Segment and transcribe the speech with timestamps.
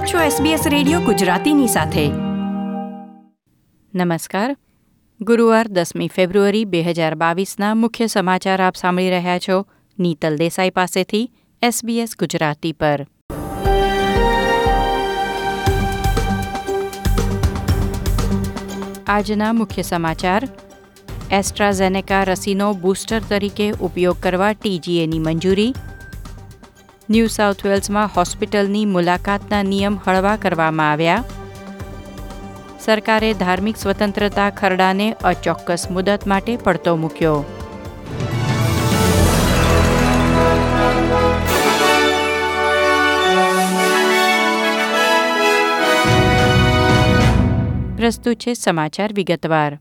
[0.00, 2.08] આપ છો SBS radio ગુજરાતીની સાથે.
[3.94, 4.56] નમસ્કાર.
[5.20, 9.66] ગુરુવાર દસમી ફેબ્રુઆરી બે હજાર બાવીસના મુખ્ય સમાચાર આપ સાંભળી રહ્યા છો
[9.98, 11.30] નીતલ દેસાઈ પાસેથી
[11.62, 13.06] SBS ગુજરાતી પર.
[19.06, 20.48] આજના મુખ્ય સમાચાર.
[21.30, 25.74] એસ્ટ્રાઝેનેકા રસીનો બૂસ્ટર તરીકે ઉપયોગ કરવા ટીજીએની મંજૂરી.
[27.10, 31.24] ન્યૂ સાઉથ વેલ્સમાં હોસ્પિટલની મુલાકાતના નિયમ હળવા કરવામાં આવ્યા.
[32.80, 37.44] સરકારે ધાર્મિક સ્વતંત્રતા ખરડાને અચોક્કસ મુદત માટે પડતો મૂક્યો.
[47.96, 49.78] પ્રસ્તુત છે સમાચાર વિગતવાર.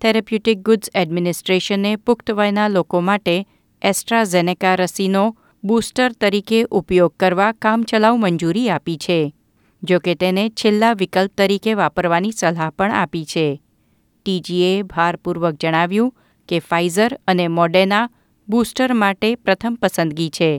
[0.00, 3.46] થેરેપ્યુટિક ગુડ્સ એડમિનિસ્ટ્રેશને પુખ્ત વયના લોકો માટે
[3.82, 9.18] એસ્ટ્રાઝેનેકા રસીનો બૂસ્ટર તરીકે ઉપયોગ કરવા કામચલાઉ મંજૂરી આપી છે,
[9.82, 13.46] જો કે તેને છેલ્લા વિકલ્પ તરીકે વાપરવાની સલાહ પણ આપી છે.
[14.26, 16.12] ટીજીએ ભારપૂર્વક જણાવ્યું
[16.48, 18.02] કે ફાઇઝર અને મોડેના
[18.48, 20.50] બૂસ્ટર માટે પ્રથમ પસંદગી છે.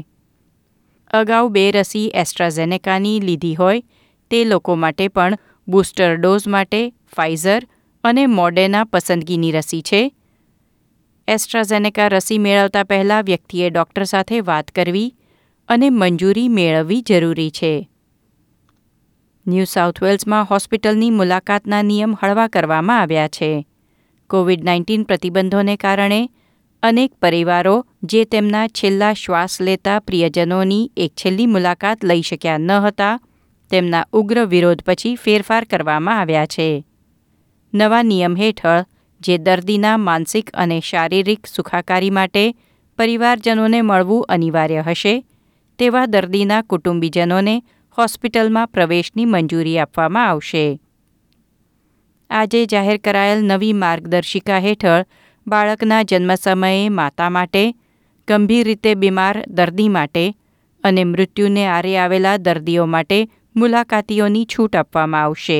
[1.13, 3.85] અગાઉ બે રસી એસ્ટ્રાઝેનેકાની લીધી હોય,
[4.31, 6.81] તે લોકો માટે પણ બૂસ્ટર ડોઝ માટે
[7.15, 7.61] ફાઇઝર
[8.03, 10.01] અને મોડેના પસંદગીની રસી છે
[11.27, 15.15] એસ્ટ્રાઝેનેકા રસી મેળવતા પહેલાં વ્યક્તિએ ડૉક્ટર સાથે વાત કરવી
[15.69, 17.89] અને મંજૂરી મેળવવી જરૂરી છે.
[19.47, 23.65] ન્યૂ સાઉથ વેલ્સમાં હોસ્પિટલની મુલાકાતના નિયમ હળવા કરવામાં આવ્યા છે.
[24.29, 26.29] કોવિડ નાઇન્ટીન પ્રતિબંધોને કારણે
[26.83, 33.19] અનેક પરિવારો જે તેમના છેલ્લા શ્વાસ લેતા પ્રિયજનોની એક છેલ્લી મુલાકાત લઈ શક્યા ન હતા,
[33.69, 36.85] તેમના ઉગ્ર વિરોધ પછી ફેરફાર કરવામાં આવ્યા છે.
[37.73, 38.85] નવા નિયમ હેઠળ
[39.25, 42.43] જે દર્દીના માનસિક અને શારીરિક સુખાકારી માટે
[42.99, 45.23] પરિવારજનોને મળવું અનિવાર્ય હશે,
[45.79, 47.55] તેવા દર્દીના કુટુંબીજનોને
[47.97, 50.79] હોસ્પિટલમાં પ્રવેશની મંજૂરી આપવામાં આવશે.
[52.29, 55.07] આજે જાહેર કરાયેલ નવી માર્ગદર્શિકા હેઠળ
[55.47, 57.63] બાળકના જન્મ સમયે માતા માટે,
[58.27, 60.25] ગંભીર રીતે બીમાર દર્દી માટે
[60.83, 63.19] અને મૃત્યુને આરે આવેલા દર્દીઓ માટે
[63.55, 65.59] મુલાકાતીઓની છૂટ આપવામાં આવશે.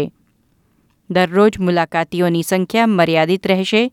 [1.09, 3.91] દરરોજ મુલાકાતીઓની સંખ્યા મર્યાદિત રહેશે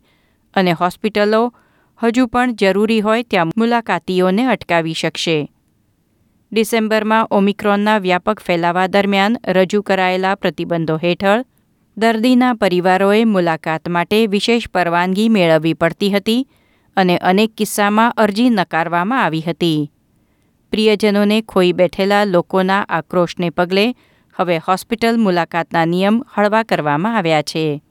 [0.55, 1.55] અને હોસ્પિટલો
[2.03, 5.51] હજુ પણ જરૂરી હોય ત્યાં મુલાકાતીઓને અટકાવી શકશે.
[6.53, 11.45] ડિસેમ્બરમાં ઓમિક્રોનના વ્યાપક ફેલાવા દરમિયાન રજૂ કરાયેલા પ્રતિબંધો હેઠળ
[11.97, 16.49] દર્દીના પરિવારોએ મુલાકાત માટે વિશેષ પરવાનગી મેળવવી પડતી હતી
[16.97, 19.91] અને અનેક કિસ્સામાં અરજી નકારવામાં આવી હતી.
[20.71, 23.95] પ્રિયજનોને ખોઈ બેઠેલા લોકોના આક્રોશને પગલે
[24.37, 27.83] હવે હોસ્પિટલ મુલાકાતના નિયમ હળવા કરવામાં આવ્યા છે.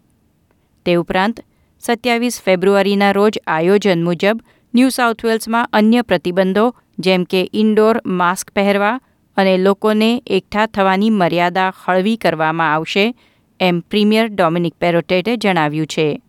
[0.86, 1.40] તે ઉપરાંત,
[1.80, 4.42] સત્યાવીસ ફેબ્રુઆરીના રોજ આયોજન મુજબ
[4.76, 9.00] ન્યૂ સાઉથ વેલ્સમાં અન્ય પ્રતિબંધો જેમ કે ઇન્ડોર માસ્ક પહેરવા
[9.38, 13.16] અને લોકોને એકઠા થવાની મર્યાદા હળવી કરવામાં આવશે
[13.60, 16.22] એમ પ્રીમિયર ડોમિનિક પેરોટેટે જણાવ્યું છે.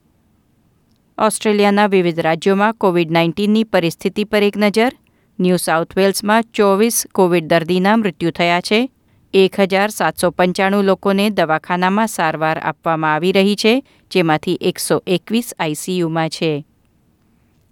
[1.19, 4.93] ઓસ્ટ્રેલિયાના વિવિધ રાજ્યોમાં કોવિડ નાઇન્ટીનની પરિસ્થિતિ પર એક નજર,
[5.41, 8.91] ન્યૂ સાઉથ વેલ્સમાં ચોવીસ કોવિડ દર્દીના મૃત્યુ થયા છે
[9.34, 16.28] એક હજાર સાતસો પંચાણું લોકોને દવાખાનામાં સારવાર આપવામાં આવી રહી છે, જેમાંથી એકસો એકવીસ આઈસીયુમાં
[16.28, 16.65] છે.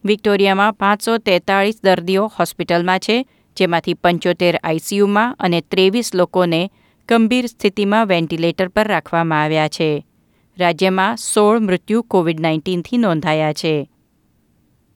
[0.05, 3.27] વિક્ટોરિયામાં પાંચસો તેતાળીસ દર્દીઓ હોસ્પિટલમાં છે,
[3.57, 6.71] જેમાંથી પંચોતેર આઈસીયુમાં અને ત્રેવીસ લોકોને
[7.09, 10.05] ગંભીર સ્થિતિમાં વેન્ટિલેટર પર રાખવામાં આવ્યા છે.
[10.59, 13.91] રાજ્યમાં સોળ મૃત્યુ કોવિડ નાઇન્ટીનથી નોંધાયા છે.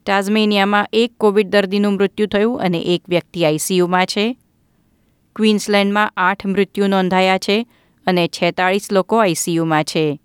[0.06, 4.36] ટાઝમેનિયામાં એક કોવિડ દર્દીનું મૃત્યુ થયું અને એક વ્યક્તિ આઈસીયુમાં છે.
[5.37, 7.67] ક્વીન્સલેન્ડમાં આઠ મૃત્યુ નોંધાયા છે
[8.06, 10.21] અને છેતાળીસ લોકો આઈસીયુમાં છે.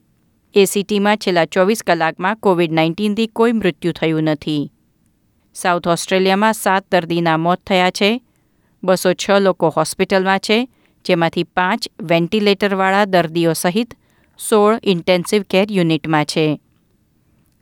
[0.56, 4.72] એસીટીમાં છેલ્લા ચોવીસ કલાકમાં કોવિડ નાઇન્ટીનથી કોઈ મૃત્યુ થયું નથી.
[5.53, 8.22] સાઉથ ઓસ્ટ્રેલિયામાં સાત દર્દીના મોત થયા છે.
[8.84, 10.70] બસો છ લોકો હોસ્પિટલમાં છે,
[11.06, 13.94] જેમાંથી પાંચ વેન્ટિલેટરવાળા દર્દીઓ સહિત
[14.50, 16.59] સોળ ઇન્ટેન્સિવ કેર યુનિટમાં છે.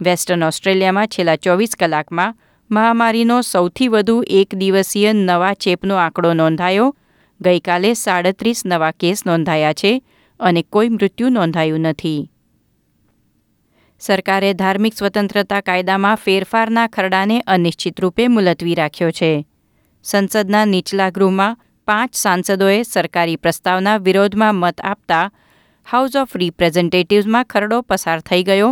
[0.02, 2.36] વેસ્ટર્ન ઓસ્ટ્રેલિયામાં છેલ્લા ચોવીસ કલાકમાં
[2.72, 6.96] મહામારીનો સૌથી વધુ એક દિવસીય નવા ચેપનો આંકડો નોંધાયો
[7.40, 9.92] ગઈકાલે સાડત્રીસ નવા કેસ નોંધાયા છે
[10.40, 12.30] અને કોઈ મૃત્યુ નોંધાયું નથી.
[14.02, 19.32] સરકારે ધાર્મિક સ્વતંત્રતા કાયદામાં ફેરફારના ખરડાને અનિશ્ચિત રૂપે મુલતવી રાખ્યો છે.
[20.04, 21.58] સંસદના નીચલા ગૃહમાં
[21.88, 25.26] પાંચ સાંસદોએ સરકારી પ્રસ્તાવના વિરોધમાં મત આપતા
[25.88, 28.72] હાઉસ ઓફ રિપ્રેઝેન્ટેટિવ્સમાં ખરડો પસાર થઈ ગયો,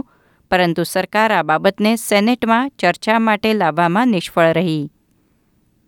[0.52, 4.84] પરંતુ સરકાર આ બાબતને સેનેટમાં ચર્ચા માટે લાવવામાં નિષ્ફળ રહી.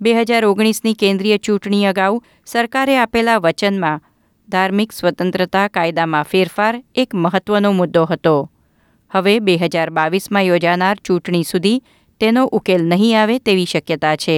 [0.02, 4.04] બે હજાર ઓગણીસની કેન્દ્રીય ચૂંટણી અગાઉ સરકારે આપેલા વચનમાં
[4.50, 8.36] ધાર્મિક સ્વતંત્રતા કાયદામાં ફેરફાર એક મહત્વનો મુદ્દો હતો.
[9.12, 11.82] હવે બે હજાર બાવીસમાં યોજાનાર ચૂંટણી સુધી
[12.22, 14.38] તેનો ઉકેલ નહીં આવે તેવી શક્યતા છે.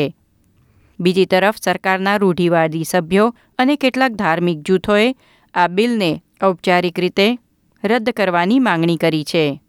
[1.00, 5.07] બીજી તરફ સરકારના રૂઢિવાદી સભ્યો અને કેટલાક ધાર્મિક જૂથોએ
[5.53, 6.11] આ બિલને
[6.44, 7.27] ઔપચારિક રીતે
[7.83, 9.61] રદ કરવાની માંગણી કરી છે.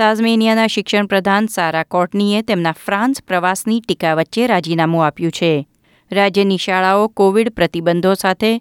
[0.00, 5.66] તાઝમેનિયાના શિક્ષણ પ્રધાન સારા કોટનીએ તેમના ફ્રાન્સ પ્રવાસની ટીકા વચ્ચે રાજીનામું આપ્યું છે.
[6.12, 8.60] રાજ્યની શાળાઓ કોવિડ પ્રતિબંધો સાથે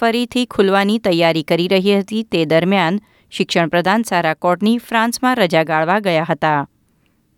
[0.00, 2.22] ફરીથી ખુલવાની તૈયારી કરી રહી હતી.
[2.22, 3.00] તે દરમિયાન
[3.30, 6.68] શિક્ષણ પ્રધાન સારા કોટની ફ્રાન્સમાં રજા ગાળવા ગયા હતા.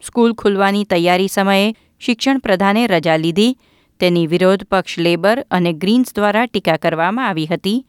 [0.03, 3.57] સ્કૂલ ખુલવાની તૈયારી સમયે શિક્ષણ પ્રધાને રજા લીધી.
[4.01, 7.87] તેની વિરોધ પક્ષ લેબર અને ગ્રીન્સ દ્વારા ટીકા કરવામાં આવી હતી.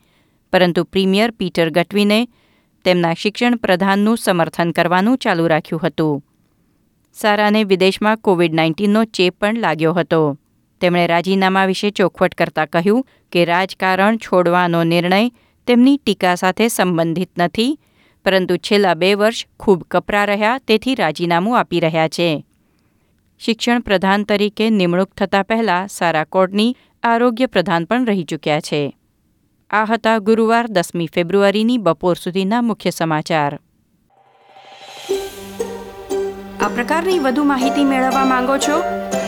[0.53, 2.27] પરંતુ પ્રીમિયર પીટર ગટવીને
[2.85, 6.23] તેમના શિક્ષણ પ્રધાનનું સમર્થન કરવાનું ચાલુ રાખ્યું હતું.
[7.15, 10.21] સારાને વિદેશમાં કોવિડ નાઇન્ટીનનો ચેપ પણ લાગ્યો હતો.
[10.81, 15.29] તેમણે રાજીનામા વિશે ચોખવટ કરતા કહ્યું કે રાજકારણ છોડવાનો નિર્ણય
[15.67, 17.77] તેમની ટીકા સાથે સંબંધિત નથી,
[18.25, 22.27] પરંતુ છેલ્લા બે વર્ષ ખૂબ કપરા રહ્યા તેથી રાજીનામું આપી રહ્યા છે.
[23.39, 28.81] શિક્ષણ પ્રધાન તરીકે નિમણૂક થતાં પહેલાં સારા કોર્ટની આરોગ્ય પ્રધાન પણ રહી ચૂક્યા છે.
[29.73, 33.59] આ હતા ગુરુવાર દસમી ફેબ્રુઆરીની બપોર સુધીના મુખ્ય સમાચાર.
[36.61, 38.77] આ પ્રકારની વધુ માહિતી મેળવવા માંગો છો?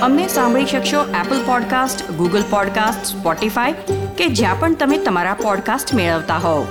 [0.02, 3.72] અમને સાંભળી શકશો Apple podcast Google podcast Spotify
[4.18, 6.66] કે જ્યાં પણ તમે તમારા પોડકાસ્ટ મેળવતા હોવ.